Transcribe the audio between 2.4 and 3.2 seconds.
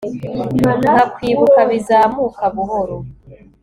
buhoro